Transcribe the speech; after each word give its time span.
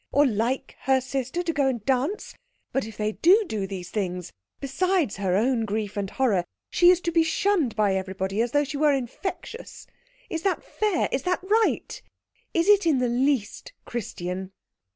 Or 0.11 0.25
like 0.25 0.75
her 0.79 0.99
sister 0.99 1.43
to 1.43 1.53
go 1.53 1.67
and 1.67 1.85
dance? 1.85 2.33
But 2.71 2.85
if 2.87 2.97
they 2.97 3.11
do 3.11 3.45
do 3.47 3.67
these 3.67 3.91
things, 3.91 4.33
besides 4.59 5.17
her 5.17 5.35
own 5.35 5.63
grief 5.63 5.95
and 5.95 6.09
horror, 6.09 6.43
she 6.71 6.89
is 6.89 6.99
to 7.01 7.11
be 7.11 7.21
shunned 7.21 7.75
by 7.75 7.93
everybody 7.93 8.41
as 8.41 8.51
though 8.51 8.63
she 8.63 8.77
were 8.77 8.93
infectious. 8.93 9.85
Is 10.27 10.41
that 10.41 10.63
fair? 10.63 11.07
Is 11.11 11.21
that 11.21 11.43
right? 11.43 12.01
Is 12.51 12.67
it 12.67 12.87
in 12.87 12.97
the 12.97 13.09
least 13.09 13.73
Christian?" 13.85 14.53